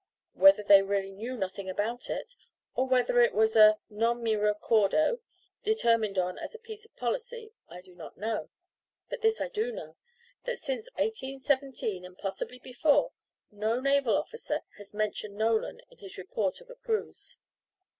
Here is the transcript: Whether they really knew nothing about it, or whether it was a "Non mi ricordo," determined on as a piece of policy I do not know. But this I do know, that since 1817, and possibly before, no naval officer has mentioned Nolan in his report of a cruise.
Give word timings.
Whether 0.33 0.63
they 0.63 0.81
really 0.81 1.11
knew 1.11 1.37
nothing 1.37 1.69
about 1.69 2.09
it, 2.09 2.33
or 2.73 2.87
whether 2.87 3.21
it 3.21 3.35
was 3.35 3.55
a 3.55 3.77
"Non 3.87 4.23
mi 4.23 4.35
ricordo," 4.35 5.19
determined 5.61 6.17
on 6.17 6.39
as 6.39 6.55
a 6.55 6.59
piece 6.59 6.85
of 6.85 6.95
policy 6.95 7.53
I 7.69 7.81
do 7.81 7.93
not 7.93 8.17
know. 8.17 8.49
But 9.11 9.21
this 9.21 9.39
I 9.39 9.47
do 9.47 9.71
know, 9.71 9.97
that 10.45 10.57
since 10.57 10.89
1817, 10.95 12.03
and 12.03 12.17
possibly 12.17 12.57
before, 12.57 13.11
no 13.51 13.79
naval 13.79 14.17
officer 14.17 14.61
has 14.79 14.91
mentioned 14.91 15.35
Nolan 15.35 15.81
in 15.91 15.99
his 15.99 16.17
report 16.17 16.61
of 16.61 16.71
a 16.71 16.75
cruise. 16.75 17.37